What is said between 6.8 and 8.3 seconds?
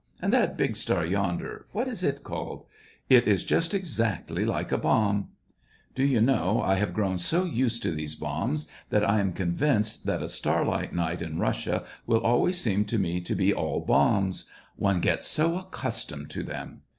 grown so used to these